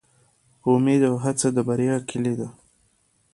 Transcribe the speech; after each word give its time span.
امید 0.73 1.01
او 1.09 1.15
هڅه 1.23 1.47
د 1.55 1.57
بریا 1.67 1.95
کیلي 2.09 2.33
ده 2.39 2.47